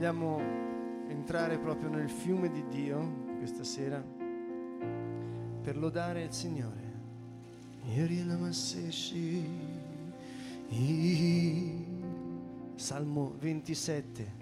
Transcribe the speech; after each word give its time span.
Vogliamo 0.00 0.40
entrare 1.08 1.58
proprio 1.58 1.90
nel 1.90 2.08
fiume 2.08 2.50
di 2.50 2.64
Dio 2.68 3.34
questa 3.36 3.64
sera 3.64 4.02
per 5.60 5.76
lodare 5.76 6.22
il 6.22 6.32
Signore. 6.32 6.92
Salmo 12.76 13.34
27. 13.38 14.39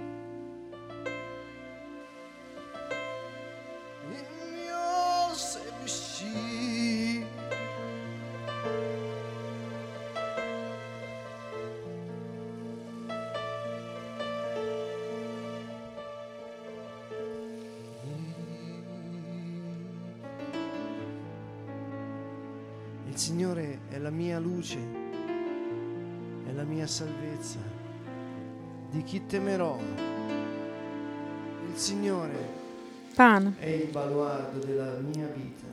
Pán 33.18 33.58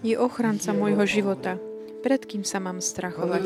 je 0.01 0.15
ochranca 0.17 0.71
môjho 0.73 1.05
života. 1.05 1.61
Pred 2.01 2.21
kým 2.25 2.43
sa 2.45 2.57
mám 2.61 2.81
strachovať? 2.81 3.41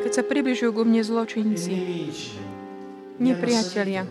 Keď 0.00 0.12
sa 0.12 0.22
približujú 0.24 0.70
ku 0.72 0.82
mne 0.84 1.04
zločinci 1.04 1.72
Nepriatelia. 3.20 4.08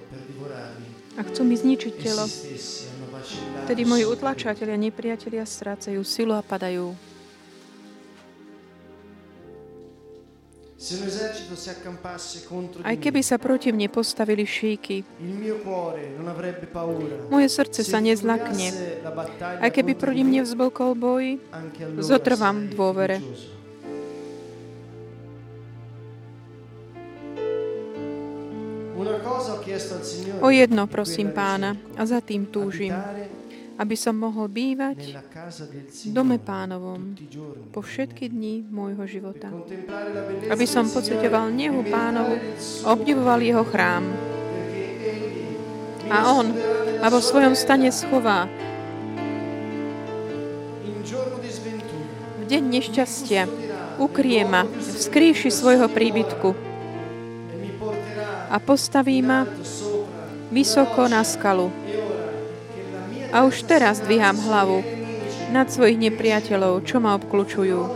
a 1.17 1.22
chcú 1.25 1.41
mi 1.41 1.57
zničiť 1.57 1.94
telo, 1.97 2.30
vtedy 3.66 3.81
moji 3.89 4.05
utlačatelia, 4.05 4.77
nepriatelia 4.77 5.50
strácajú 5.50 6.05
silu 6.05 6.38
a 6.38 6.45
padajú. 6.45 7.09
Aj 12.88 12.95
keby 12.95 13.19
sa 13.19 13.35
proti 13.35 13.75
mne 13.75 13.91
postavili 13.91 14.47
šíky, 14.47 15.03
moje 17.27 17.47
srdce 17.52 17.83
sa 17.83 17.99
nezlakne. 17.99 18.72
Aj 19.59 19.69
keby 19.75 20.00
proti 20.00 20.23
mne 20.23 20.39
me, 20.39 20.47
vzblkol 20.47 20.91
boj, 20.95 21.25
zotrvám 22.00 22.72
v 22.72 22.80
dôvere. 22.80 23.17
o 30.39 30.50
jedno 30.52 30.83
prosím 30.88 31.31
pána 31.35 31.75
a 32.00 32.07
za 32.07 32.23
tým 32.23 32.47
túžim, 32.47 32.95
aby 33.80 33.95
som 33.95 34.11
mohol 34.11 34.52
bývať 34.52 35.16
v 36.03 36.11
dome 36.11 36.35
pánovom 36.35 37.16
po 37.72 37.80
všetky 37.80 38.27
dni 38.27 38.67
môjho 38.67 39.08
života. 39.08 39.47
Aby 40.52 40.67
som 40.67 40.83
pocitoval 40.91 41.47
nehu 41.55 41.80
pánovu, 41.88 42.35
obdivoval 42.83 43.39
jeho 43.39 43.63
chrám. 43.63 44.03
A 46.11 46.35
on 46.35 46.52
ma 47.00 47.07
vo 47.07 47.23
svojom 47.23 47.56
stane 47.56 47.88
schová 47.95 48.51
v 52.35 52.44
deň 52.51 52.63
nešťastia, 52.68 53.47
ukrie 53.95 54.44
ma 54.44 54.68
v 54.68 54.84
skríši 54.84 55.47
svojho 55.47 55.88
príbytku 55.88 56.50
e 56.51 56.69
a 58.50 58.57
postaví 58.57 59.22
ma 59.22 59.45
vysoko 60.50 61.06
na 61.06 61.22
skalu. 61.22 61.69
A 63.29 63.45
už 63.45 63.66
teraz 63.69 64.01
dvíham 64.01 64.38
hlavu 64.38 64.81
nad 65.50 65.69
svojich 65.69 65.97
nepriateľov, 65.97 66.85
čo 66.85 67.01
ma 67.01 67.17
dimora 67.17 67.90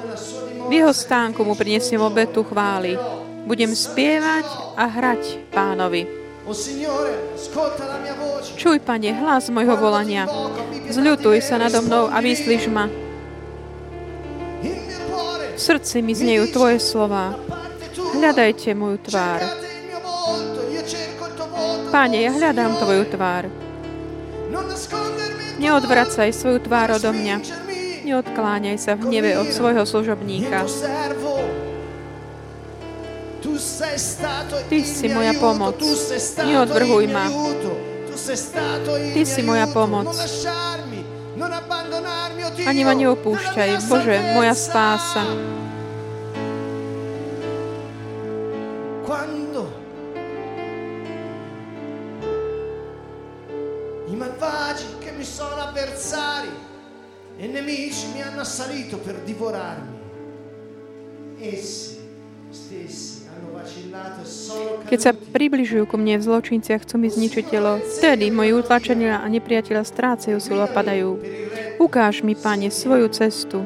V 0.70 0.72
jeho 0.72 0.94
stánku 0.94 1.46
mu 1.46 1.54
prinesiem 1.54 2.02
obetu 2.02 2.42
chvály. 2.42 2.98
Budem 3.44 3.76
spievať 3.76 4.48
a 4.80 4.88
hrať 4.88 5.52
pánovi. 5.52 6.08
Čuj, 8.56 8.78
pane, 8.80 9.12
hlas 9.12 9.52
mojho 9.52 9.76
volania. 9.76 10.28
Zľutuj 10.88 11.44
sa 11.44 11.60
nado 11.60 11.84
mnou 11.84 12.08
a 12.08 12.20
vyslíš 12.24 12.68
ma. 12.72 12.88
V 15.54 15.60
srdci 15.60 16.02
mi 16.02 16.16
znejú 16.16 16.50
tvoje 16.52 16.80
slova. 16.80 17.36
Hľadajte 18.16 18.72
moju 18.74 18.98
tvár. 19.04 19.40
Páne, 21.94 22.26
ja 22.26 22.32
hľadám 22.34 22.80
tvoju 22.82 23.04
tvár. 23.12 23.63
Neodvracaj 25.58 26.30
svoju 26.34 26.60
tvár 26.62 26.98
odo 26.98 27.14
mňa. 27.14 27.36
Neodkláňaj 28.04 28.78
sa 28.78 29.00
v 29.00 29.08
hneve 29.10 29.40
od 29.40 29.48
svojho 29.50 29.84
služobníka. 29.88 30.68
Ty 34.70 34.80
si 34.84 35.08
moja 35.10 35.34
pomoc. 35.40 35.78
Neodvrhuj 36.44 37.06
ma. 37.12 37.26
Ty 39.14 39.22
si 39.24 39.42
moja 39.42 39.68
pomoc. 39.72 40.14
Ani 42.64 42.82
ma 42.86 42.94
neopúšťaj, 42.94 43.90
Bože, 43.90 44.16
moja 44.38 44.54
spása. 44.54 45.26
Quando 49.04 49.43
i 54.14 54.16
malvagi 54.16 54.86
che 55.00 55.12
mi 55.12 55.26
sono 55.26 55.56
avversari. 55.56 56.50
E 57.36 57.48
nemici 57.48 58.06
mi 58.14 58.22
hanno 58.22 58.42
assalito 58.42 58.98
per 58.98 59.16
divorarmi, 59.26 59.98
essi 61.40 61.98
stessi 62.52 63.26
e 63.26 64.86
Keď 64.86 65.00
sa 65.02 65.12
približujú 65.18 65.90
ku 65.90 65.98
mne 65.98 66.22
v 66.22 66.24
zločinci 66.30 66.70
a 66.70 66.78
chcú 66.78 67.02
mi 67.02 67.10
zničiť 67.10 67.44
telo, 67.50 67.82
vtedy 67.82 68.30
moji 68.30 68.54
utlačenia 68.54 69.18
a 69.18 69.26
nepriateľa 69.26 69.82
strácajú 69.82 70.38
silu 70.38 70.62
a 70.62 70.70
padajú. 70.70 71.18
Ukáž 71.82 72.22
mi, 72.22 72.38
Pane, 72.38 72.70
svoju 72.70 73.10
cestu. 73.10 73.66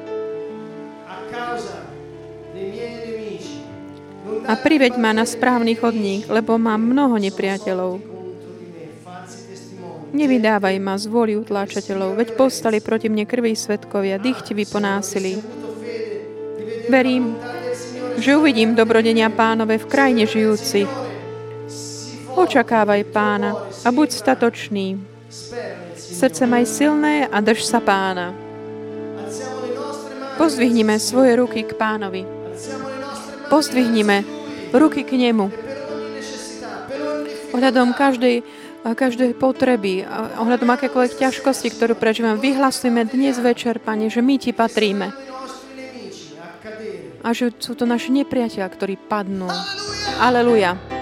A 4.48 4.54
priveď 4.56 4.96
ma 4.96 5.12
na 5.12 5.28
správny 5.28 5.76
chodník, 5.76 6.32
lebo 6.32 6.56
mám 6.56 6.80
mnoho 6.80 7.20
nepriateľov. 7.20 8.17
Nevydávaj 10.16 10.76
ma 10.80 10.96
z 10.96 11.06
vôli 11.12 11.36
utláčateľov, 11.36 12.16
veď 12.16 12.40
povstali 12.40 12.80
proti 12.80 13.12
mne 13.12 13.28
krví 13.28 13.52
svetkovia, 13.56 14.22
dychtiví 14.22 14.64
po 14.68 14.80
násilí. 14.80 15.40
Verím, 16.88 17.36
že 18.18 18.40
uvidím 18.40 18.74
dobrodenia 18.74 19.28
pánove 19.28 19.76
v 19.78 19.90
krajine 19.92 20.24
žijúcich. 20.24 20.88
Očakávaj 22.38 23.04
pána 23.12 23.58
a 23.84 23.90
buď 23.92 24.10
statočný. 24.14 24.98
Srdce 25.98 26.48
maj 26.48 26.66
silné 26.66 27.28
a 27.28 27.38
drž 27.44 27.68
sa 27.68 27.84
pána. 27.84 28.32
Pozdvihnime 30.38 31.02
svoje 31.02 31.36
ruky 31.36 31.66
k 31.66 31.74
pánovi. 31.74 32.24
Pozdvihnime 33.50 34.22
ruky 34.72 35.02
k 35.02 35.18
nemu. 35.18 35.50
Ohľadom 37.58 37.98
každej, 37.98 38.46
každej 38.84 39.38
potreby, 39.38 40.06
ohľadom 40.42 40.70
akékoľvek 40.74 41.22
ťažkosti, 41.22 41.74
ktorú 41.78 41.96
prežívam, 41.96 42.38
vyhlasujeme 42.38 43.08
dnes 43.08 43.38
večer, 43.40 43.80
Pane, 43.80 44.12
že 44.12 44.22
my 44.22 44.36
Ti 44.38 44.52
patríme 44.52 45.28
a 47.28 47.36
že 47.36 47.52
sú 47.60 47.76
to 47.76 47.84
naši 47.84 48.24
nepriateľa, 48.24 48.68
ktorí 48.72 48.96
padnú. 48.96 49.52
Aleluja. 50.24 50.97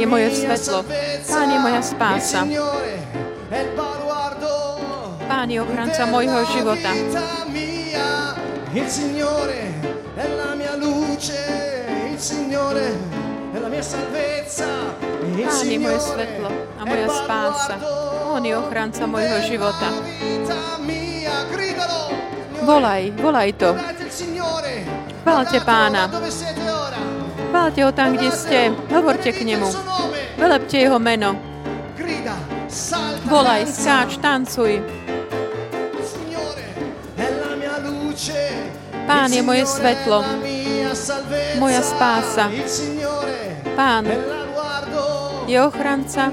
Je 0.00 0.06
moje 0.06 0.28
svetlo. 0.32 0.84
Pán 1.28 1.50
je 1.52 1.58
moja 1.60 1.82
spása. 1.84 2.40
Pán 5.28 5.46
je 5.52 5.58
ochranca 5.60 6.02
môjho 6.08 6.40
života. 6.48 6.90
Il 8.70 8.86
Signore 8.86 9.74
è 10.14 10.26
la 10.38 10.54
mia 10.54 10.78
luce, 10.78 11.36
il 12.06 12.20
Signore 12.22 12.94
è 13.52 13.58
la 13.58 13.68
mia 13.68 13.82
salvezza. 13.82 14.96
Pán 15.20 15.68
je 15.68 15.78
moje 15.78 16.00
svetlo 16.00 16.48
a 16.80 16.82
moja 16.88 17.08
spása. 17.12 17.74
On 18.30 18.40
je 18.40 18.56
môjho 19.04 19.38
života. 19.44 19.88
Volaj, 22.64 23.02
volaj 23.20 23.50
to. 23.58 23.70
Lodate 25.26 25.60
Pána. 25.60 26.08
Chválte 27.50 27.82
ho 27.82 27.92
tam, 27.92 28.14
kde 28.14 28.30
ste. 28.30 28.70
Hovorte 28.94 29.34
k 29.34 29.42
nemu. 29.42 29.66
Velepte 30.38 30.78
jeho 30.78 31.02
meno. 31.02 31.34
Volaj, 33.26 33.66
skáč, 33.66 34.22
tancuj. 34.22 34.78
Pán 39.10 39.34
je 39.34 39.42
moje 39.42 39.66
svetlo, 39.66 40.22
moja 41.58 41.82
spása. 41.82 42.46
Pán 43.74 44.06
je 45.50 45.58
ochranca 45.58 46.30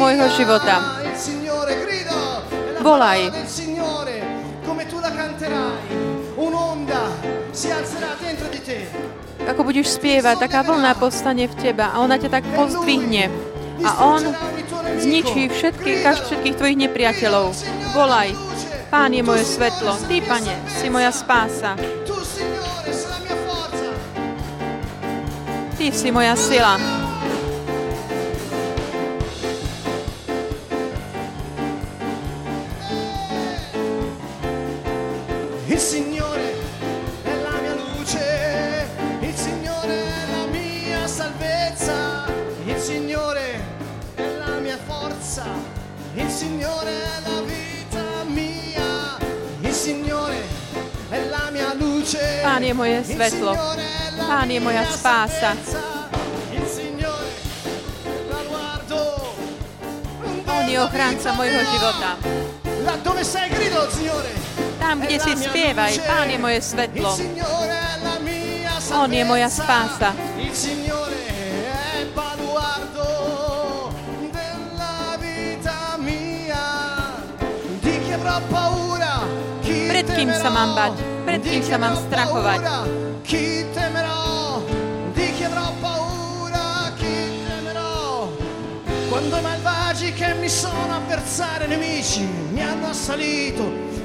mojho 0.00 0.26
života. 0.32 1.04
Volaj, 2.80 3.28
Ako 9.60 9.76
budeš 9.76 10.00
spievať, 10.00 10.40
taká 10.40 10.64
vlna 10.64 10.96
povstane 10.96 11.44
v 11.44 11.52
teba 11.52 11.92
a 11.92 12.00
ona 12.00 12.16
ťa 12.16 12.32
tak 12.32 12.48
pozdvihne. 12.56 13.28
A 13.84 13.92
on 14.08 14.24
zničí 14.96 15.52
všetky, 15.52 16.00
kaž, 16.00 16.24
všetkých 16.24 16.56
tvojich 16.56 16.80
nepriateľov. 16.88 17.52
Volaj, 17.92 18.32
Pán 18.88 19.12
je 19.12 19.20
moje 19.20 19.44
svetlo, 19.44 20.00
Ty, 20.08 20.16
Pane, 20.24 20.56
si 20.64 20.88
moja 20.88 21.12
spása. 21.12 21.76
Ty 25.76 25.86
si 25.92 26.08
moja 26.08 26.32
sila. 26.40 26.99
Pán 52.60 52.68
je 52.68 52.76
moje 52.76 53.00
svetlo. 53.08 53.56
Pán 54.28 54.50
je 54.52 54.60
moja 54.60 54.84
spása. 54.84 55.56
On 60.44 60.64
je 60.68 60.76
ochranca 60.76 61.32
mojho 61.40 61.56
života. 61.56 62.20
Tam, 64.76 65.00
kde 65.00 65.16
si 65.24 65.32
spievaj, 65.40 66.04
Pán 66.04 66.28
je 66.28 66.36
moje 66.36 66.60
svetlo. 66.60 67.16
On 68.92 69.08
je 69.08 69.24
moja 69.24 69.48
spása. 69.48 70.12
Pred 79.64 80.06
kým 80.12 80.28
sa 80.36 80.52
mám 80.52 80.76
bať? 80.76 81.09
Pred 81.24 81.40
Di 81.42 81.48
kým 81.50 81.62
chi 81.62 81.68
sa 81.68 81.76
mám 81.78 81.94
avrò 81.94 82.04
strachovať? 82.08 82.60
paura? 82.60 82.78
Chi 83.22 83.44
temerò? 83.74 84.60
Di 85.14 85.26
chi 85.36 85.44
avrò 85.44 85.66
paura? 85.80 86.66
Chi 86.96 87.14
temerò? 87.46 88.28
Quando 89.10 89.34
i 89.36 89.42
malvagi 89.42 90.12
che 90.12 90.34
mi 90.34 90.48
sono 90.48 90.96
avversari 90.96 91.66
nemici 91.66 92.22
mi 92.52 92.62
hanno 92.62 92.88
assalito 92.88 93.64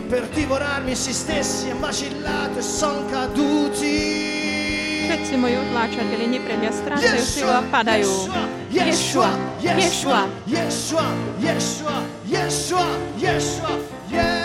per 0.09 0.27
divorarmi 0.29 0.91
essi 0.91 1.13
stessi 1.13 1.69
e 1.69 1.73
vacillato 1.73 2.59
e 2.59 2.61
son 2.61 3.05
caduti. 3.09 4.33
Všetci 5.05 5.37
moji 5.37 5.57
utláčatelia 5.61 6.27
nepredia, 6.27 6.73
strácajú 6.73 7.21
silu 7.21 7.53
a 7.53 7.61
padajú. 7.69 8.09
Yeshua, 8.09 8.41
Ješua, 8.73 9.29
Yeshua, 9.61 10.21
Yeshua, 10.49 11.05
Yeshua, 11.37 11.97
Yeshua, 12.25 12.85
Yeshua, 13.15 13.73
Yeshua, 14.09 14.44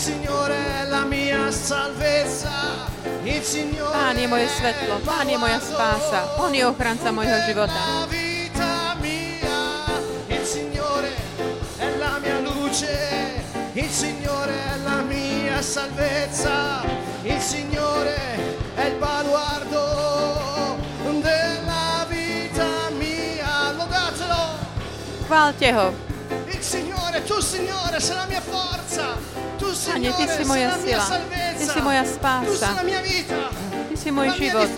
Il 0.00 0.06
Signore 0.06 0.56
è 0.80 0.86
la 0.86 1.04
mia 1.04 1.50
salvezza. 1.50 2.88
Il 3.22 3.42
Signore 3.42 3.92
Pán 3.92 4.16
je 4.16 4.26
moje 4.26 4.48
svetlo, 4.48 4.98
Pán 5.04 5.28
je 5.28 5.36
moja 5.36 5.60
spása. 5.60 6.24
On 6.38 6.54
je 6.54 6.64
ochranca 6.64 7.12
môjho 7.12 7.36
života. 7.44 7.74
La 7.76 8.06
vita 8.08 8.96
mia, 8.98 9.84
il 10.28 10.42
Signore 10.42 11.12
è 11.76 11.96
la 11.98 12.18
mia 12.18 12.40
luce, 12.40 13.44
il 13.74 13.90
Signore 13.90 14.54
è 14.72 14.76
la 14.82 15.02
mia 15.02 15.60
salvezza, 15.60 16.80
il 17.22 17.38
Signore 17.38 18.16
è 18.76 18.86
il 18.86 18.96
baluardo 18.96 20.78
della 21.20 22.06
vita 22.08 22.88
mia. 22.96 23.72
Lodatelo! 23.76 24.64
Chválte 25.26 25.74
ho. 25.74 25.92
Il 26.46 26.62
Signore, 26.62 27.22
tu 27.24 27.38
Signore, 27.38 28.00
sei 28.00 28.16
la 28.16 28.24
mia 28.24 28.40
forza. 28.40 29.29
Panie, 29.92 30.12
Ty 30.12 30.28
jsi 30.28 30.44
moja 30.44 30.70
sila, 30.84 31.10
Ty 31.58 31.66
jsi 31.66 31.80
moja 31.80 32.04
spása, 32.04 32.76
Ty 33.88 33.96
jsi 33.96 34.10
můj 34.10 34.30
život, 34.38 34.68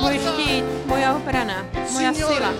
můj 0.00 0.18
štít, 0.18 0.64
moja 0.86 1.14
obrana, 1.14 1.66
moja 1.92 2.14
sila. 2.14 2.52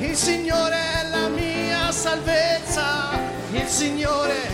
Il 0.00 0.16
Signore 0.16 0.76
è 0.76 1.10
la 1.10 1.28
mia 1.28 1.92
salvezza, 1.92 3.10
il 3.52 3.68
Signore 3.68 4.50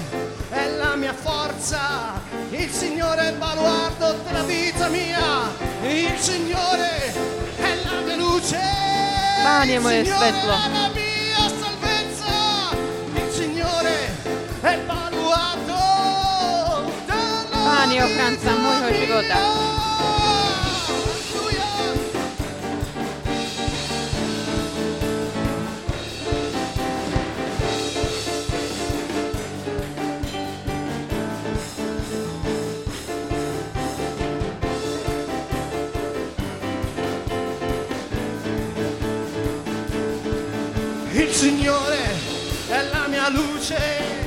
è 0.50 0.68
la 0.78 0.96
mia 0.96 1.12
forza, 1.12 2.20
il 2.50 2.70
Signore 2.70 3.22
è 3.22 3.30
il 3.30 3.38
baluardo 3.38 4.12
della 4.24 4.42
vita 4.42 4.88
mia, 4.88 5.50
il 5.82 6.18
Signore 6.18 7.14
è 7.58 7.74
la 7.84 8.00
mia 8.06 8.16
luce, 8.16 8.60
il 9.62 9.80
Signore 9.80 10.28
è 10.28 10.46
la 10.46 10.90
mia 10.94 11.01
je 17.90 17.98
ochranca 17.98 18.52
môjho 18.62 18.90
života. 18.94 19.38
Il 41.12 41.30
Signore 41.34 42.04
è 42.68 42.80
la 42.92 43.08
mia 43.08 43.28
luce, 43.30 44.21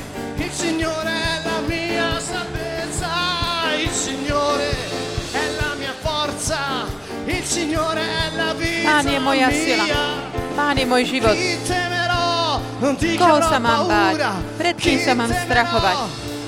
Pán 8.86 9.06
je 9.06 9.20
moja 9.20 9.50
sila. 9.50 9.86
Pán 10.56 10.76
je 10.76 10.86
môj 10.86 11.04
život. 11.08 11.36
Koho 13.16 13.40
sa 13.42 13.58
mám 13.58 13.88
báť? 13.88 14.16
Pred 14.56 14.76
kým 14.76 15.00
sa 15.00 15.14
mám 15.16 15.32
strachovať? 15.32 15.98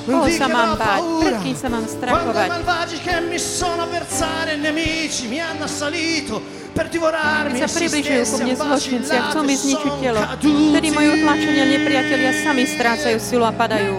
Koho 0.04 0.28
sa 0.30 0.48
mám 0.48 0.70
báť? 0.76 1.02
Pred 1.20 1.36
kým 1.42 1.56
sa 1.56 1.68
mám 1.68 1.86
strachovať? 1.86 2.50
Keď 7.50 7.58
sa 7.58 7.70
približujú 7.74 8.24
ku 8.24 8.38
mne 8.38 8.54
zločinci 8.56 9.12
a 9.12 9.22
chcú 9.28 9.40
mi 9.42 9.56
zničiť 9.58 9.94
telo, 9.98 10.22
vtedy 10.38 10.88
moje 10.92 11.10
utlačenia 11.16 11.66
nepriatelia 11.68 12.32
sami 12.38 12.64
strácajú 12.64 13.18
silu 13.18 13.44
a 13.44 13.52
padajú. 13.52 13.98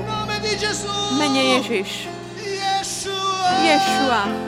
Mene 1.18 1.42
Ježiš. 1.58 2.06
Ješua. 2.38 3.66
Ješua. 3.66 4.47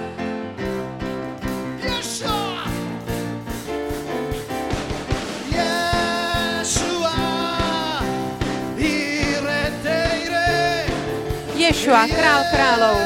Ješua, 11.70 12.02
král 12.10 12.42
kráľov. 12.50 12.98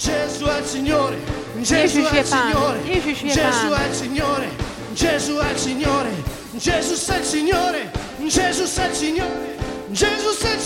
Gesù 0.00 0.48
è 0.48 0.56
il 0.56 0.64
Signore. 0.64 1.20
Gesù 1.60 2.00
è 2.00 2.20
il. 2.20 2.24
Signore. 2.24 2.80
Gesù 2.88 3.68
è 3.68 3.84
il 3.84 3.94
Signore. 3.94 4.48
Gesù 4.96 5.36
è 5.36 5.50
il 5.50 5.58
Signore. 5.58 6.12
Gesù 6.56 6.96
è 7.04 7.18
il 7.18 7.24
Signore. 7.24 7.92
Gesù 8.24 8.80
è 8.80 8.88
il 8.88 8.94
Signore. 8.96 9.44
Gesù 9.92 10.46
è 10.46 10.54
il 10.54 10.60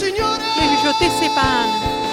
Signore. 1.10 2.03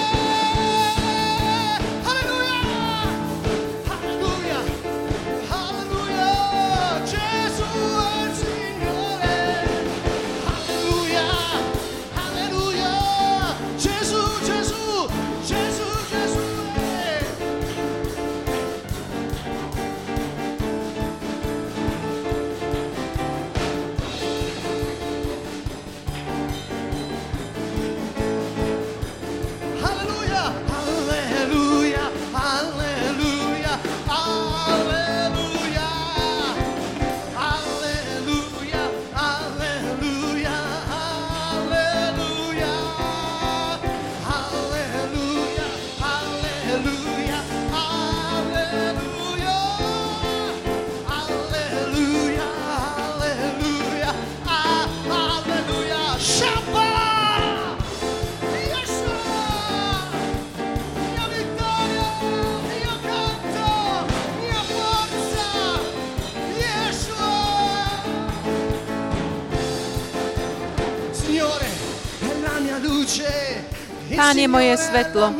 je 74.42 74.48
moje 74.48 74.74
svetlo. 74.76 75.30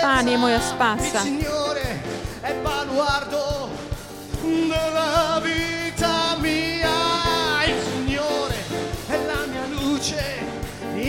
Pán 0.00 0.24
je 0.28 0.36
moja 0.40 0.60
spása. 0.60 1.20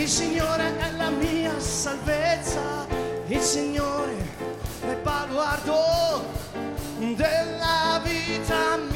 Il 0.04 0.10
Signore 0.10 0.76
è 0.78 0.90
la 0.98 1.08
mia 1.08 1.54
salvezza, 1.58 2.86
il 3.28 3.40
Signore 3.40 4.16
è 4.84 4.90
il 4.90 4.96
baluardo 5.02 5.80
della 6.98 8.02
vita 8.04 8.76
mia. 8.76 8.93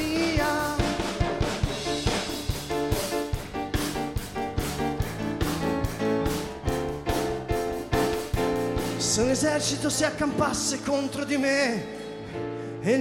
Se 9.18 9.24
un 9.24 9.30
esercito 9.30 9.90
si 9.90 10.04
accampasse 10.04 10.80
contro 10.84 11.24
di 11.24 11.36
me 11.36 11.96
e 12.86 12.94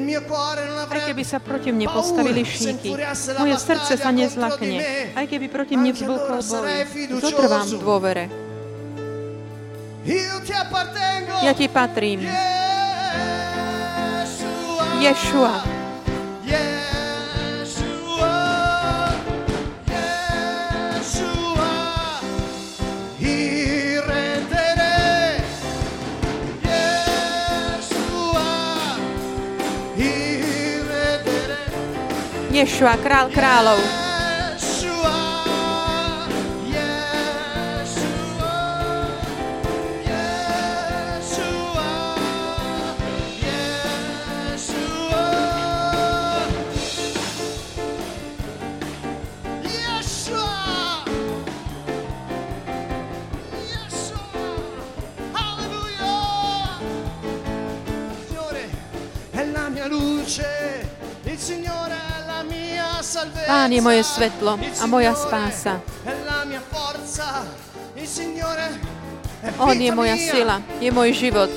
Aj 0.89 1.01
keby 1.05 1.21
sa 1.21 1.37
proti 1.37 1.69
mne 1.69 1.85
postavili 1.85 2.41
šíky, 2.41 2.89
moje 3.37 3.55
srdce 3.61 4.01
sa 4.01 4.09
nezlakne. 4.09 4.81
Aj 5.13 5.29
keby 5.29 5.45
proti 5.45 5.77
mne 5.77 5.93
vzbúchol 5.93 6.41
boj, 6.41 6.89
zotrvám 7.21 7.69
v 7.69 7.77
dôvere. 7.77 8.23
Ja 11.45 11.53
ti 11.53 11.69
patrím. 11.69 12.25
Ješua. 14.97 15.76
Ješua, 32.57 32.97
král 32.97 33.29
kráľov. 33.29 33.96
Pán 63.47 63.71
je 63.71 63.79
moje 63.79 64.03
svetlo 64.03 64.59
a 64.59 64.83
moja 64.91 65.15
spása. 65.15 65.79
On 69.55 69.71
je 69.71 69.91
moja 69.95 70.19
sila, 70.19 70.59
je 70.83 70.91
môj 70.91 71.15
život. 71.15 71.47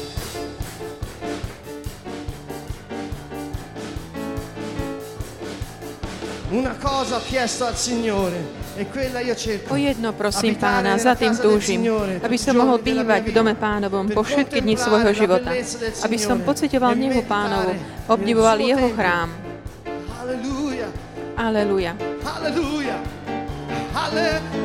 Una 6.50 6.74
cosa 6.78 7.18
ho 7.18 7.22
chiesto 7.26 7.66
al 7.66 7.74
Signore. 7.74 8.38
O 9.70 9.76
jedno 9.76 10.14
prosím 10.14 10.54
pána, 10.56 10.96
za 10.96 11.12
tým 11.18 11.36
túžim, 11.36 11.84
aby 12.22 12.38
som 12.38 12.54
mohol 12.56 12.78
bývať 12.80 13.28
v 13.28 13.32
dome 13.34 13.54
pánovom 13.58 14.08
po 14.08 14.22
všetky 14.22 14.62
dni 14.62 14.78
svojho 14.78 15.10
života, 15.12 15.52
aby 16.06 16.16
som 16.16 16.40
pocitoval 16.40 16.96
neho 16.96 17.20
pánovu, 17.26 17.76
obdivoval 18.08 18.56
jeho 18.56 18.88
chrám, 18.94 19.49
Aleluja. 21.40 21.96
Aleluja. 22.22 23.00
Aleluja. 23.94 24.59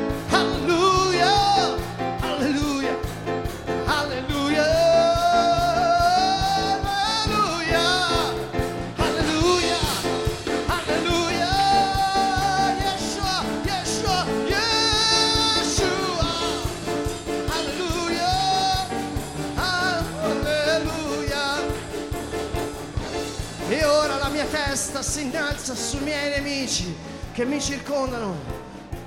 Si 25.15 25.21
innalza 25.21 25.73
sui 25.75 26.03
miei 26.03 26.29
nemici 26.29 26.93
che 27.31 27.45
mi 27.45 27.61
circondano. 27.61 28.35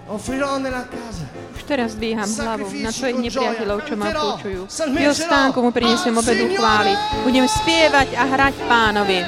Už 0.08 1.62
teraz 1.68 1.92
dvíham 1.92 2.24
hlavu 2.24 2.64
na 2.80 2.88
svojich 2.88 3.28
nepriateľov, 3.28 3.78
čo 3.84 3.92
ma 3.92 4.08
počujú. 4.08 4.64
Jeho 4.96 5.12
stánku 5.12 5.60
mu 5.60 5.68
prinesiem 5.68 6.16
obedu 6.16 6.48
chvály. 6.56 6.96
Budem 7.28 7.44
spievať 7.44 8.16
a 8.16 8.24
hrať 8.24 8.54
pánovi. 8.64 9.20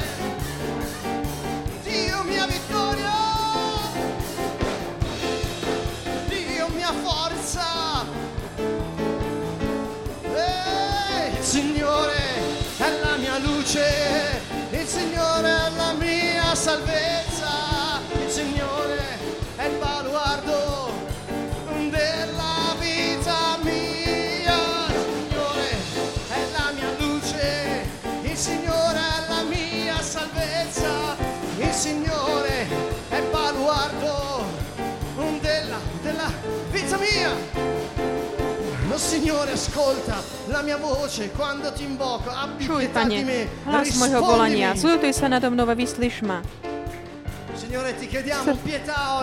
Signore 39.00 39.52
ascolta 39.52 40.20
la 40.52 40.60
mia 40.60 40.76
voce 40.76 41.30
quando 41.32 41.72
ti 41.72 41.84
invoco, 41.84 42.28
abbi 42.28 42.68
Čuj, 42.68 42.92
Pane, 42.92 43.48
hlas 43.64 43.96
môjho 43.96 44.20
volania. 44.20 44.76
Zľutuj 44.76 45.16
sa 45.16 45.32
nado 45.32 45.48
mnou 45.48 45.64
a 45.64 45.72
vyslíš 45.72 46.20
ma. 46.20 46.44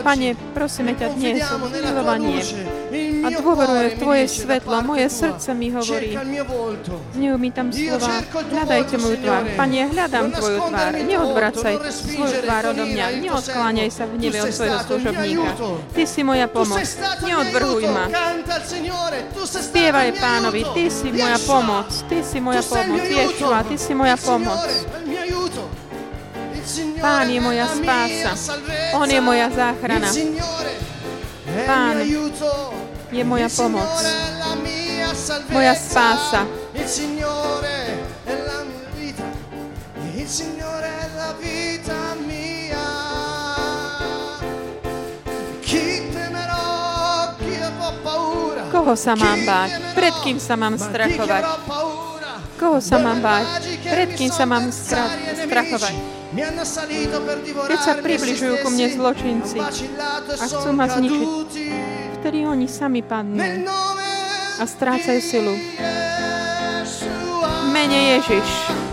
Pane, 0.07 0.39
prosíme 0.55 0.95
ťa 0.95 1.07
dnes 1.19 1.43
o 1.51 1.67
milovanie. 1.67 2.39
A 3.23 3.27
mi 3.27 3.91
Tvoje 3.99 4.23
svetlo, 4.31 4.79
moje 4.87 5.11
srdce 5.11 5.51
mi 5.51 5.67
hovorí. 5.67 6.15
Znejú 7.11 7.35
mi 7.35 7.51
tam 7.51 7.67
slova. 7.75 8.23
Hľadajte 8.31 8.95
moju 8.95 9.17
tvár. 9.19 9.43
Pane, 9.59 9.79
hľadám 9.91 10.31
Tvoju 10.31 10.59
tvár. 10.63 10.91
Neodvracaj 10.95 11.75
svoju 11.91 12.35
tvár 12.47 12.63
odo 12.71 12.83
mňa. 12.87 13.05
Neodkláňaj 13.19 13.89
sa 13.91 14.07
v 14.07 14.13
Tu 14.15 14.27
od 14.31 14.51
svojho 14.55 14.79
služobníka. 14.87 15.51
Ty 15.91 16.03
si 16.07 16.21
moja 16.23 16.47
pomoc. 16.47 16.87
Neodvrhuj 17.27 17.83
ma. 17.91 18.05
Spievaj 19.43 20.09
pánovi. 20.23 20.63
Ty 20.71 20.83
si 20.87 21.11
moja 21.11 21.39
pomoc. 21.43 21.89
Ty 22.07 22.17
si 22.23 22.39
moja 22.39 22.63
pomoc. 22.63 23.03
Ješua, 23.03 23.59
Ty 23.67 23.75
si 23.75 23.91
moja 23.91 24.15
pomoc. 24.15 24.63
Pán 27.01 27.29
je 27.29 27.41
moja 27.41 27.65
spása. 27.67 28.31
On 28.93 29.09
je 29.09 29.21
moja 29.21 29.49
záchrana. 29.49 30.09
Pán 31.65 31.95
je 33.11 33.23
moja 33.23 33.49
pomoc. 33.49 33.89
Moja 35.49 35.73
spása. 35.75 36.45
Il 36.77 36.87
Signore 36.87 37.97
è 38.25 38.35
la 38.45 38.61
mia 38.63 38.89
vita. 38.93 39.25
Il 40.13 40.27
Signore 40.27 40.87
è 40.87 41.07
la 41.17 41.33
vita 41.39 42.15
mia. 42.27 42.87
Chi 45.61 46.05
temerò? 46.13 47.33
Chi 47.39 47.53
avrò 47.57 47.91
paura? 48.03 48.61
Koho 48.69 48.93
sa 48.93 49.17
mám 49.17 49.41
báť? 49.41 49.97
Pred 49.97 50.15
kým 50.21 50.37
sa 50.37 50.53
mám 50.53 50.77
strachovať? 50.77 51.43
Koho 52.61 52.77
sa 52.77 52.97
mám 53.01 53.19
báť? 53.25 53.45
Pred 53.87 54.09
kým 54.13 54.29
sa 54.29 54.45
mám 54.45 54.69
e 54.69 54.73
strachovať? 54.73 56.16
Keď 57.67 57.79
sa 57.81 57.93
približujú 57.97 58.53
ku 58.61 58.69
mne 58.69 58.87
zločinci 58.93 59.57
a 60.37 60.45
chcú 60.45 60.69
ma 60.69 60.85
zničiť, 60.85 61.49
vtedy 62.21 62.45
oni 62.45 62.69
sami 62.69 63.01
padnú 63.01 63.41
a 64.57 64.63
strácajú 64.63 65.19
silu. 65.21 65.55
Mene 67.73 68.17
Ježiš. 68.17 68.86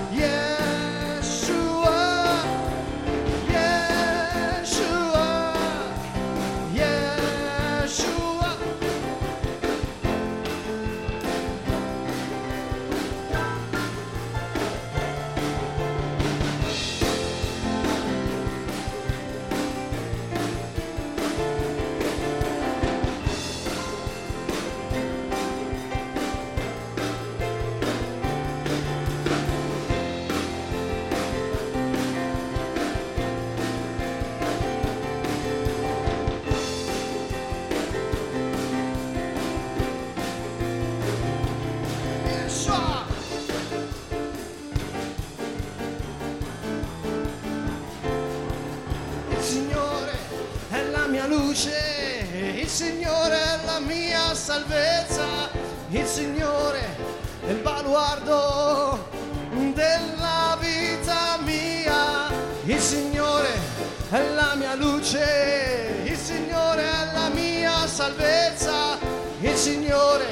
Luce, 65.05 66.01
il 66.05 66.17
Signore 66.17 66.83
è 66.83 67.13
la 67.13 67.29
mia 67.29 67.87
salvezza, 67.87 68.99
il 69.41 69.55
Signore 69.55 70.25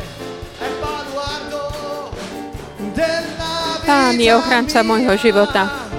è 0.58 0.64
il 0.64 0.74
baluardo 0.80 2.10
della 2.94 3.78
vita 3.80 3.92
Pán 3.92 4.18
je 4.18 4.32
ochranca 4.32 4.82
môjho 4.82 5.16
života. 5.16 5.91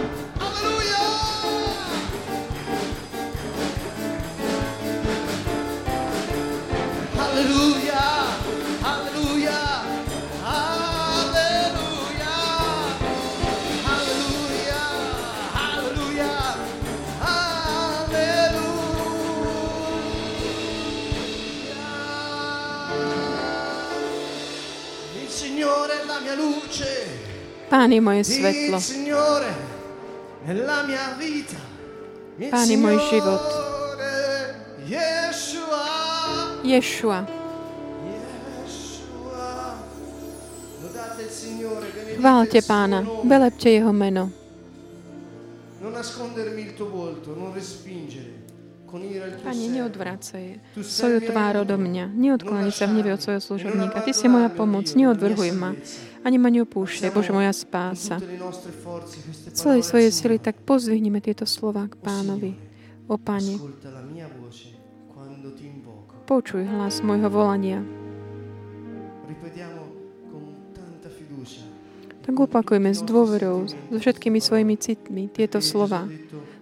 Pán 27.83 27.91
je 27.91 27.99
moje 27.99 28.23
svetlo. 28.23 28.79
Pán 32.47 32.67
je 32.71 32.77
môj 32.79 32.95
život. 33.11 33.43
Ješua. 36.63 37.27
Chválte 42.15 42.59
pána, 42.63 43.03
velepte 43.27 43.67
jeho 43.67 43.91
meno. 43.91 44.31
Pane, 49.43 49.65
neodvracaj 49.73 50.45
svoju 50.79 51.19
tvár 51.19 51.67
odo 51.67 51.75
mňa. 51.75 52.15
Neodkláni 52.15 52.71
sa 52.71 52.87
v 52.87 53.03
nebe 53.03 53.11
od 53.11 53.19
svojho 53.19 53.43
služobníka. 53.43 53.99
Ty 53.99 54.15
si 54.15 54.31
moja 54.31 54.47
pomoc, 54.47 54.87
neodvrhuj 54.95 55.51
ma. 55.51 55.75
Ani 56.23 56.39
ma 56.39 56.47
neopúšťaj, 56.47 57.11
Bože 57.11 57.35
moja 57.35 57.51
spása. 57.51 58.15
Svojej 59.51 59.83
Signore. 59.83 60.15
sily 60.15 60.35
tak 60.39 60.63
pozvihnime 60.63 61.19
tieto 61.19 61.43
slova 61.43 61.91
k 61.91 61.99
pánovi. 61.99 62.55
O 63.11 63.19
Pane, 63.19 63.59
počuj 66.23 66.63
hlas 66.63 67.03
môjho 67.03 67.27
volania. 67.27 67.83
Tak 72.23 72.35
opakujme 72.39 72.95
s 72.95 73.03
dôverou, 73.03 73.67
so 73.67 73.97
všetkými 73.99 74.39
svojimi 74.39 74.79
citmi 74.79 75.27
tieto 75.27 75.59
slova. 75.59 76.07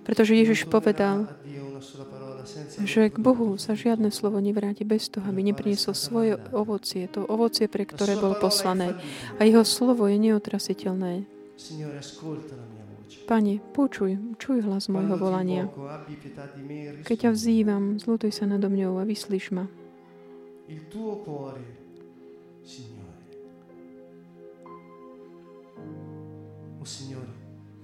Pretože 0.02 0.34
Ježiš 0.34 0.66
povedal, 0.66 1.30
že 2.86 3.10
k 3.10 3.18
Bohu 3.18 3.56
sa 3.58 3.78
žiadne 3.78 4.10
slovo 4.10 4.42
nevráti 4.42 4.84
bez 4.84 5.08
toho, 5.08 5.26
aby 5.28 5.42
neprinieslo 5.46 5.94
svoje 5.94 6.38
ovocie, 6.52 7.06
to 7.08 7.26
ovocie, 7.26 7.68
pre 7.68 7.86
ktoré 7.86 8.18
bol 8.18 8.36
poslané. 8.38 8.98
A 9.38 9.46
jeho 9.46 9.66
slovo 9.66 10.08
je 10.08 10.18
neotrasiteľné. 10.18 11.26
Pane, 13.30 13.54
počuj, 13.72 14.18
čuj 14.42 14.60
hlas 14.66 14.90
môjho 14.92 15.16
volania. 15.16 15.70
Keď 17.06 17.18
ťa 17.28 17.32
vzývam, 17.32 18.02
zlutuj 18.02 18.34
sa 18.34 18.50
nado 18.50 18.68
mňou 18.68 19.00
a 19.00 19.08
vyslíš 19.08 19.54
ma. 19.56 19.70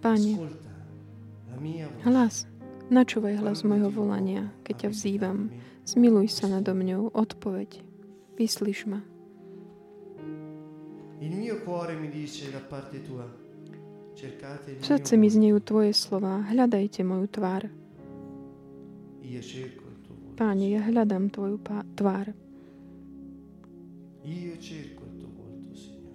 Pane, 0.02 0.32
hlas, 2.08 2.48
načúvaj 2.90 3.40
hlas 3.40 3.64
môjho 3.68 3.92
volania, 3.92 4.52
keď 4.64 4.88
ťa 4.88 4.90
vzývam. 4.92 5.38
Zmiluj 5.88 6.28
sa 6.32 6.52
nado 6.52 6.76
mňou, 6.76 7.16
odpoveď. 7.16 7.80
Vyslíš 8.38 8.86
ma. 8.86 9.02
V 14.78 14.86
srdci 14.86 15.14
mio 15.18 15.22
mi 15.22 15.28
znejú 15.30 15.58
Tvoje 15.62 15.92
slova. 15.94 16.46
Hľadajte 16.46 17.02
moju 17.02 17.26
tvár. 17.30 17.70
Páne, 20.38 20.66
ja 20.70 20.82
hľadám 20.86 21.34
Tvoju 21.34 21.58
pá- 21.58 21.86
tvár. 21.98 22.34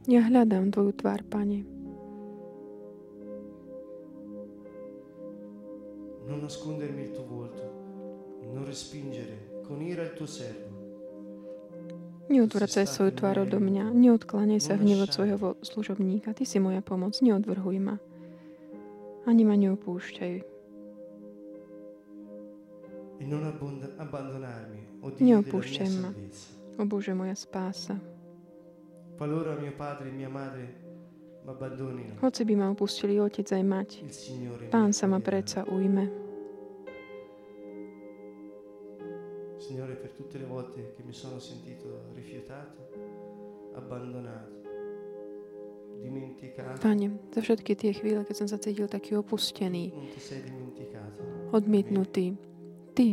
Ja 0.07 0.21
hľadám 0.27 0.71
Tvoju 0.71 0.93
tvár, 0.95 1.27
Pane. 1.27 1.72
Non 6.27 6.41
nascondermi 6.41 7.03
il 7.03 7.11
tuo 7.11 7.27
volto, 7.27 7.63
non 8.53 8.65
respingere 8.65 9.63
con 9.67 9.83
ira 9.83 10.03
il 10.03 10.13
tuo 10.15 10.27
servo. 10.27 10.71
Neodvracaj 12.33 12.87
svoju 12.87 13.13
tvár 13.13 13.45
odo 13.45 13.59
mňa. 13.61 13.93
Neodkláňaj 13.93 14.61
sa 14.63 14.79
hnev 14.79 15.05
od 15.05 15.11
svojho 15.13 15.37
vo- 15.37 15.59
služobníka. 15.61 16.33
Ty 16.33 16.47
si 16.47 16.63
moja 16.63 16.81
pomoc. 16.81 17.19
Neodvrhuj 17.21 17.77
ma. 17.83 17.99
Ani 19.27 19.43
ma 19.45 19.53
neopúšťaj. 19.59 20.35
E 25.23 25.35
pušťaj 25.51 25.91
ma. 26.01 26.11
O 26.81 26.83
Bože, 26.89 27.13
moja 27.13 27.37
spása. 27.37 28.01
Qualora 29.19 29.55
mio 29.55 29.71
padre 29.77 30.09
e 30.09 30.15
mia 30.17 30.27
madre 30.27 30.92
Hoci 32.23 32.47
by 32.47 32.55
ma 32.55 32.71
opustili 32.71 33.19
otec 33.19 33.51
aj 33.51 33.65
mať, 33.67 33.89
Pán 34.71 34.95
sa 34.95 35.11
ma 35.11 35.19
predsa 35.19 35.67
ujme. 35.67 36.07
Signore, 39.59 39.95
per 39.99 40.11
tutte 40.15 40.39
le 40.39 40.47
volte 40.47 40.95
che 40.95 41.03
mi 41.03 41.13
sono 41.13 41.39
sentito 41.39 42.11
rifiutato, 42.15 42.87
abbandonato, 43.75 44.63
dimenticato, 45.99 46.79
Pane, 46.83 47.31
za 47.35 47.41
všetky 47.43 47.75
tie 47.75 47.91
chvíle, 47.95 48.23
keď 48.23 48.35
som 48.39 48.49
sa 48.51 48.59
cítil 48.63 48.87
taký 48.87 49.19
opustený, 49.19 49.91
odmietnutý, 51.51 52.39
Ty 52.93 53.07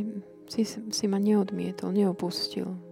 si, 0.49 0.61
si 0.67 1.05
ma 1.07 1.17
neodmietol, 1.21 1.93
neopustil. 1.95 2.88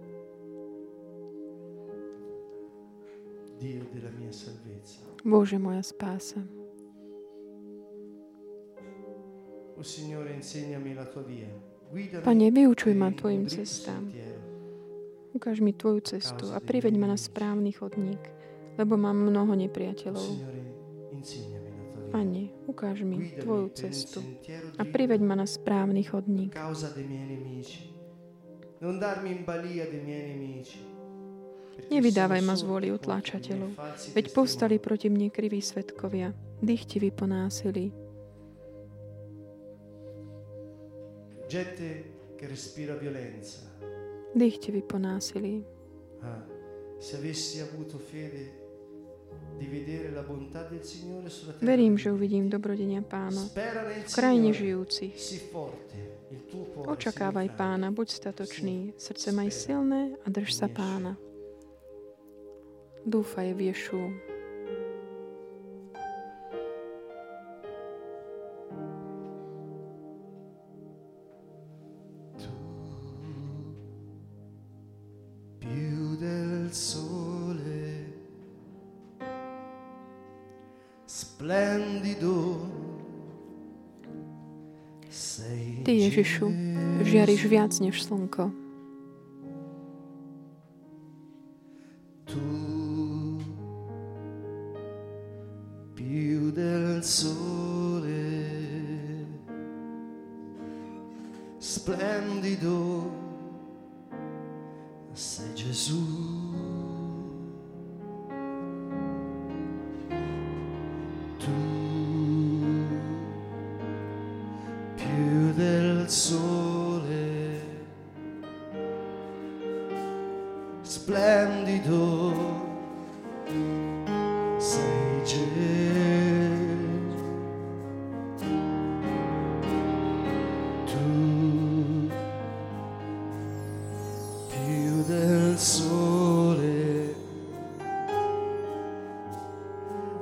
Bože, 5.24 5.58
moja 5.58 5.82
spása. 5.82 6.40
Pane, 12.24 12.50
vyučuj 12.50 12.94
ma 12.94 13.10
Tvojim 13.10 13.46
cestám. 13.46 14.12
Ukáž 15.32 15.60
mi 15.60 15.72
Tvoju 15.72 16.00
cestu 16.00 16.50
a 16.54 16.58
priveď 16.60 16.98
ma 16.98 17.06
na 17.06 17.16
správny 17.16 17.72
chodník, 17.72 18.20
lebo 18.78 18.96
mám 18.96 19.16
mnoho 19.16 19.54
nepriateľov. 19.54 20.28
Pane, 22.10 22.50
ukáž 22.66 23.02
mi 23.06 23.38
Tvoju 23.38 23.68
cestu 23.68 24.20
a 24.78 24.82
priveď 24.82 25.20
ma 25.22 25.34
na 25.38 25.46
správny 25.46 26.02
chodník. 26.02 26.54
Non 28.78 28.98
darmi 28.98 29.34
in 29.34 29.42
balia 29.42 29.90
dei 29.90 29.98
miei 30.06 30.38
nemici. 30.38 30.97
Nevydávaj 31.86 32.42
ma 32.42 32.58
z 32.58 32.62
vôli 32.66 32.90
utláčateľov, 32.90 33.78
veď 34.12 34.26
povstali 34.34 34.82
proti 34.82 35.06
mne 35.06 35.30
kriví 35.30 35.62
svetkovia, 35.62 36.34
dychtiví 36.58 37.14
po 37.14 37.30
násilí. 37.30 37.94
Dychtiví 44.34 44.82
po 44.82 44.98
násilí. 44.98 45.64
Ah, 46.20 46.42
se 46.98 47.16
avessi 47.16 47.62
avuto 47.62 47.98
fede. 47.98 48.68
Verím, 51.62 51.98
že 51.98 52.12
uvidím 52.12 52.46
dobrodenia 52.46 53.02
pána 53.02 53.42
v 54.06 54.12
krajine 54.14 54.54
žijúcich. 54.54 55.14
Očakávaj 56.86 57.48
pána, 57.58 57.90
buď 57.90 58.08
statočný, 58.22 58.94
srdce 58.94 59.34
maj 59.34 59.50
silné 59.50 60.14
a 60.22 60.26
drž 60.30 60.54
sa 60.54 60.70
pána. 60.70 61.18
Dúfaj 63.06 63.54
v 63.54 63.70
Ješu. 63.70 64.02
più 75.58 76.16
del 76.16 76.72
sole, 76.72 78.08
splendido. 81.06 82.66
Sei 85.08 85.82
Ty, 85.84 85.92
Ježišu, 85.92 86.52
žiariš 87.02 87.42
viac 87.48 87.72
než 87.80 88.02
slnko. 88.04 88.67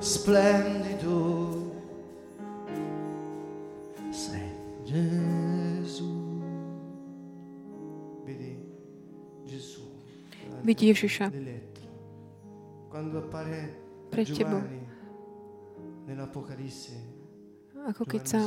Splendido 0.06 1.18
sei 4.14 4.54
Gesù. 4.86 6.06
Vedi 8.22 8.54
Gesù. 9.42 9.82
Ježiša. 10.62 11.26
Quando 12.86 13.18
appare 13.18 13.74
pred 14.14 14.30
tebou, 14.30 14.62
ako 17.86 18.02
keď 18.06 18.22
sa 18.22 18.42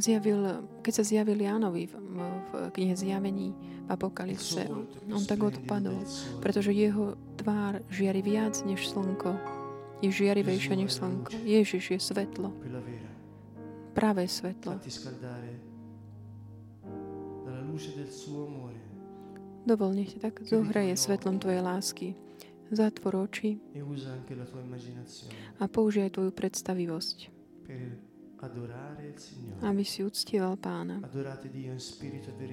zjavil, 0.00 0.64
keď 0.80 0.92
sa 0.96 1.04
zjavil 1.04 1.38
Jánovi 1.38 1.92
v, 1.92 1.94
v 1.96 2.50
knihe 2.72 2.96
Zjavení 2.96 3.52
v 3.84 3.88
Apokalypse. 3.92 4.64
On 5.12 5.22
tak 5.28 5.44
odpadol, 5.44 6.02
pretože 6.40 6.72
jeho 6.72 7.20
tvár 7.36 7.84
žiari 7.92 8.24
viac 8.24 8.64
než 8.64 8.88
slnko. 8.88 9.65
Je 10.04 10.10
žiarivejšia 10.12 10.74
než 10.76 10.92
slnko. 10.92 11.32
Ježiš 11.44 11.96
je 11.96 12.00
svetlo, 12.00 12.52
pravé 13.96 14.28
svetlo. 14.28 14.76
Dovol, 19.66 19.90
nech 19.98 20.14
ťa 20.14 20.20
tak 20.20 20.34
zohreje 20.46 20.94
svetlom 20.94 21.40
Tvojej 21.40 21.62
lásky. 21.64 22.08
Zatvor 22.66 23.30
oči 23.30 23.62
a 25.62 25.64
použij 25.70 26.10
Tvoju 26.10 26.34
predstavivosť, 26.34 27.18
aby 29.62 29.82
si 29.86 30.02
uctieval 30.02 30.58
Pána. 30.58 30.98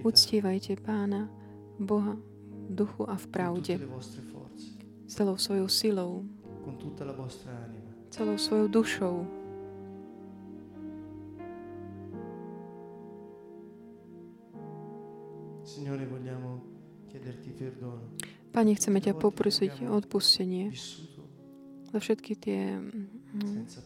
Uctievajte 0.06 0.78
Pána, 0.86 1.34
Boha, 1.82 2.14
v 2.70 2.72
duchu 2.78 3.04
a 3.10 3.18
v 3.18 3.26
pravde, 3.34 3.74
celou 5.10 5.38
svojou 5.42 5.68
silou, 5.68 6.30
con 6.64 6.78
tutta 6.78 7.04
la 7.04 7.14
vostra 7.14 7.52
anima. 7.52 7.92
celou 8.14 8.38
svojou 8.38 8.68
dušou. 8.68 9.26
Signore, 15.66 16.06
vogliamo 16.06 16.62
chiederti 17.10 17.50
perdono. 17.50 18.14
Pane, 18.54 18.78
chceme 18.78 19.02
ťa 19.02 19.18
poprosiť 19.18 19.90
o 19.90 19.98
odpustenie 19.98 20.70
za 21.90 21.98
všetky 21.98 22.38
tie 22.38 22.78
mm, 22.78 23.66
te. 23.66 23.82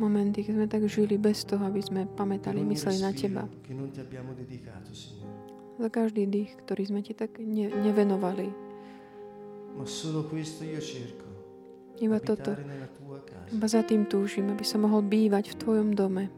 momenty, 0.00 0.40
keď 0.40 0.52
sme 0.56 0.68
tak 0.72 0.82
žili 0.88 1.20
bez 1.20 1.44
toho, 1.44 1.60
aby 1.68 1.84
sme 1.84 2.08
pamätali, 2.08 2.64
mysleli 2.64 3.04
na 3.04 3.12
Teba. 3.12 3.44
Za 5.76 5.88
každý 5.92 6.24
dých, 6.24 6.56
ktorý 6.64 6.82
sme 6.88 7.00
Ti 7.04 7.12
tak 7.12 7.36
ne- 7.36 7.68
nevenovali. 7.68 8.48
Ma 9.76 9.84
solo 9.84 10.24
questo 10.24 10.64
io 10.64 10.80
cerco. 10.80 11.29
Iba 12.00 12.16
toto. 12.16 12.56
Iba 13.52 13.66
za 13.68 13.84
tým 13.84 14.08
túžim, 14.08 14.48
aby 14.48 14.64
som 14.64 14.88
mohol 14.88 15.04
bývať 15.04 15.52
v 15.52 15.58
Tvojom 15.60 15.92
dome. 15.92 16.32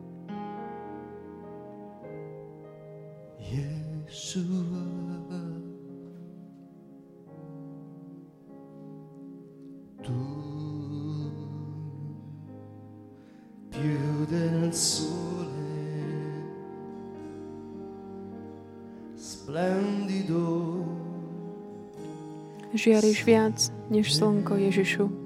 Yeshua. 3.39 4.83
Tu 10.03 10.19
più 13.71 14.27
del 14.27 14.75
sole 14.75 15.63
splendido 19.15 20.83
Žiariš 22.73 23.19
viac 23.29 23.71
než 23.93 24.11
slnko, 24.17 24.57
Ježišu. 24.57 25.22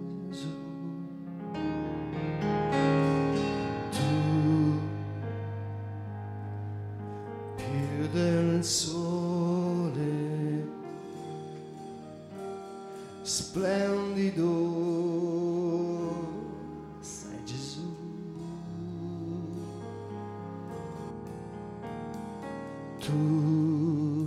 Tu 23.07 24.27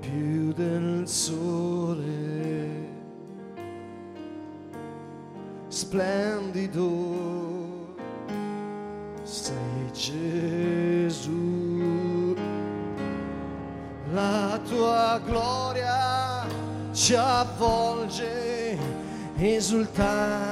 più 0.00 0.52
del 0.52 1.08
sole 1.08 2.90
splendido 5.68 6.90
sei 9.22 9.90
Gesù. 9.92 11.30
La 14.12 14.60
tua 14.68 15.18
gloria 15.24 16.44
ci 16.92 17.14
avvolge 17.14 18.76
esultanti 19.38 20.51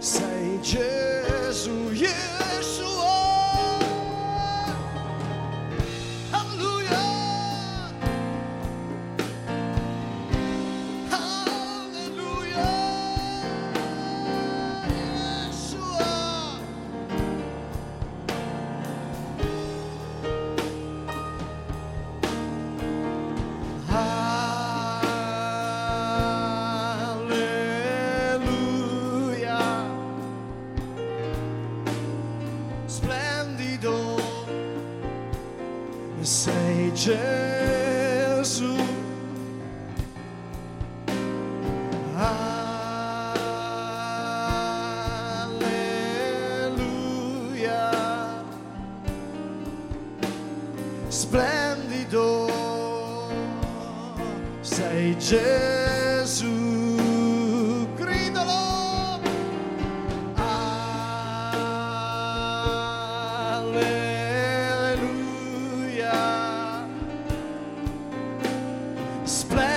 sei 0.00 0.58
Gesù, 0.62 1.90
Yeshua. 1.92 2.25
Splendido 69.26 69.75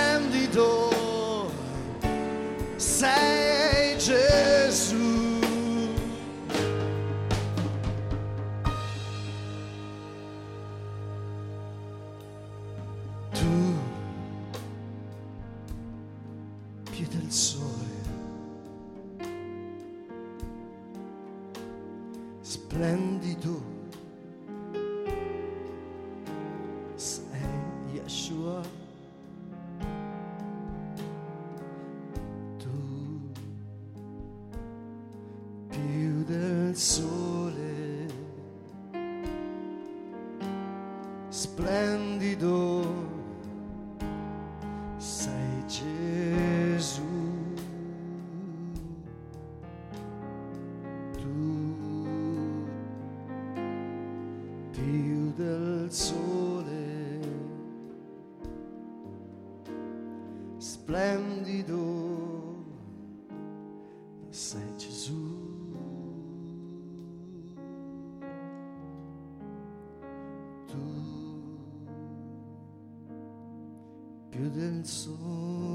più 74.40 74.48
del 74.48 74.86
sole 74.86 75.69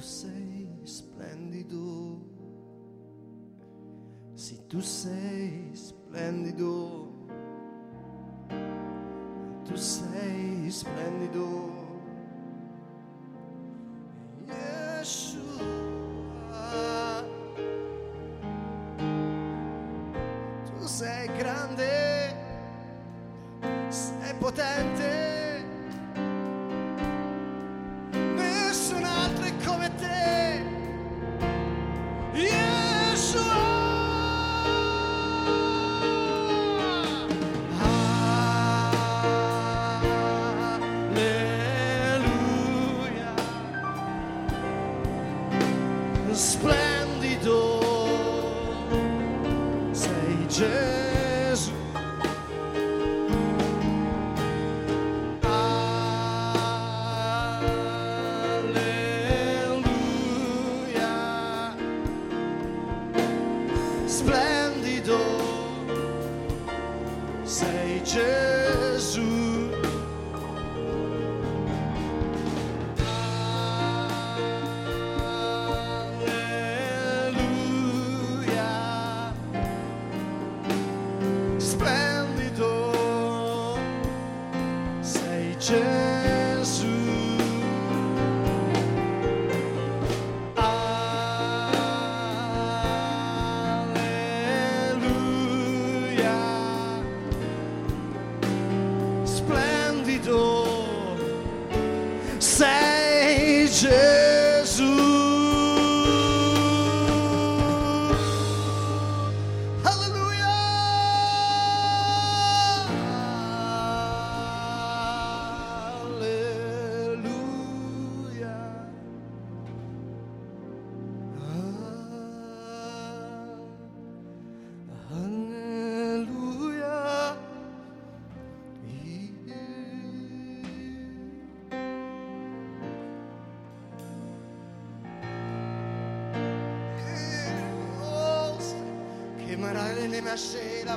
tu 0.00 0.06
sei 0.06 0.66
splendido. 0.84 2.24
Sì, 4.32 4.66
tu 4.66 4.80
sei 4.80 5.70
splendido. 5.74 7.26
Tu 9.62 9.76
sei 9.76 10.70
splendido. 10.70 11.44
Yeshua. 14.46 15.68
Tu 20.64 20.86
sei 20.86 21.26
grande, 21.36 22.34
sei 23.90 24.34
potente. 24.38 24.99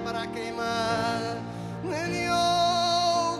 Para 0.04 0.28
queimar 0.28 1.38
Nenio 1.84 2.36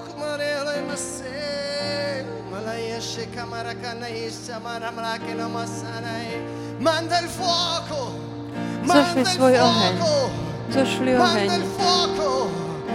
kumarele 0.08 0.82
mase 0.88 2.26
Malaya 2.52 3.00
sheka 3.02 3.46
marakana 3.46 4.10
isha 4.10 4.60
maramrake 4.60 5.34
no 5.36 5.50
masanai 5.50 6.40
Manda 6.80 7.20
il 7.22 7.28
fuoco 7.30 8.12
Zošli 8.86 9.26
svoj 9.26 9.56
oheň. 9.60 9.96
fuoco 9.98 10.30
Zošli 10.74 11.14
oheň. 11.16 11.50
il 11.56 11.66
fuoco 11.78 12.50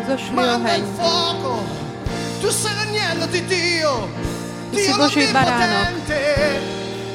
Zošli 0.09 0.39
oheň. 0.39 0.79
il 0.81 0.87
fuoco 0.97 1.53
Tu 2.41 2.51
sei 2.51 2.75
l'agnello 2.75 3.27
di 3.27 3.41
Dio. 3.47 4.09
Dio 4.71 4.97
l'onnipotente 4.97 6.21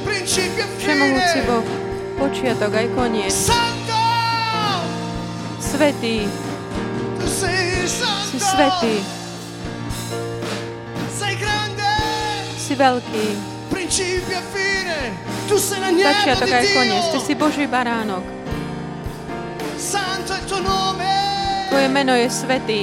Principio 0.04 0.64
e 0.64 0.68
Všemohúci 0.78 1.40
fine. 1.40 1.46
Boh, 1.48 1.64
počiatok 2.20 2.74
aj 2.76 2.88
koniec. 2.96 3.34
Svetý, 5.64 6.28
si 7.24 8.38
svetý, 8.38 8.96
si 12.60 12.74
veľký. 12.76 13.26
Začiatok 15.94 16.50
aj 16.50 16.66
koniec. 16.74 17.06
Ty 17.14 17.20
si 17.24 17.34
Boží 17.34 17.66
baránok. 17.66 18.24
Tvoje 21.70 21.88
meno 21.90 22.14
je 22.14 22.28
svetý. 22.30 22.80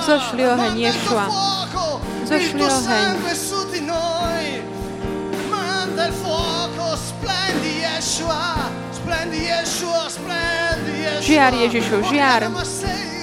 Zošli 0.00 0.42
oheň, 0.42 0.74
fuoco 1.06 2.02
Zošli 2.26 2.62
oheň. 2.66 3.06
Manda 5.50 6.06
il 6.06 6.14
fuoco 6.14 6.96
Splendi 6.96 7.69
Yeshua 8.00 8.72
Splendi 8.96 9.40
Yeshua 9.44 10.08
Splendi 10.08 11.04
Yeshua 11.04 11.20
Žiar, 11.20 11.52
Ježišu, 11.52 11.96
žiar. 12.08 12.42
Yeshua! 12.48 13.20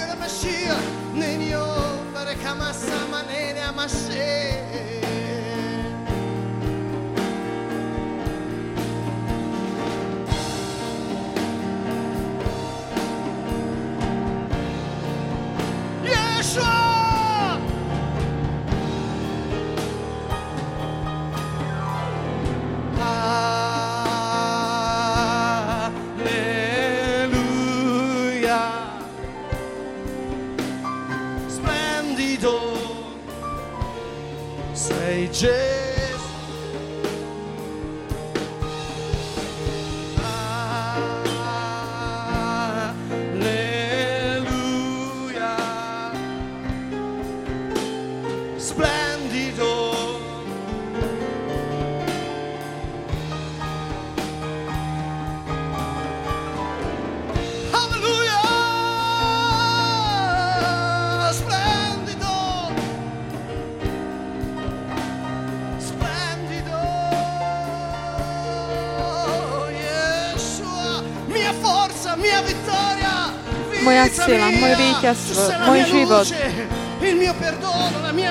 Sila, 74.28 74.48
moje 74.52 74.76
víťazstvo, 74.76 75.44
môj 75.72 75.80
život. 75.88 76.28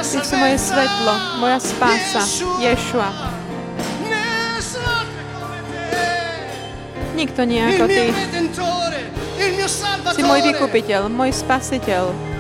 Ty 0.05 0.20
si 0.20 0.34
moje 0.36 0.57
svetlo, 0.61 1.12
moja 1.40 1.59
spása! 1.61 2.22
Ješua. 2.61 3.09
Nikto 7.16 7.49
nie 7.49 7.64
ako 7.64 7.84
Ty. 7.88 8.05
Si 10.12 10.20
môj 10.20 10.40
vykupiteľ, 10.53 11.09
môj 11.09 11.32
spasiteľ. 11.32 12.36